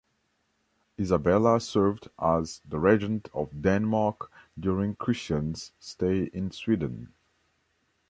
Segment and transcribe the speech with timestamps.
[0.99, 7.13] Isabella served as the regent of Denmark during Christian's stay in Sweden.